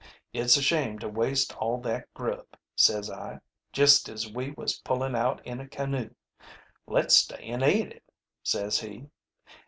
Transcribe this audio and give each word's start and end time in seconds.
'It's 0.33 0.57
a 0.57 0.63
shame 0.63 0.97
to 0.97 1.07
waste 1.07 1.55
all 1.57 1.79
that 1.79 2.11
grub,' 2.15 2.57
says 2.75 3.07
I, 3.11 3.39
just 3.71 4.09
as 4.09 4.33
we 4.33 4.49
was 4.49 4.79
pullin' 4.79 5.13
out 5.15 5.45
in 5.45 5.59
a 5.59 5.67
canoe. 5.69 6.09
'Let's 6.87 7.15
stay 7.15 7.43
an' 7.49 7.63
eat 7.63 7.91
it,' 7.91 8.11
says 8.41 8.79
he. 8.79 9.11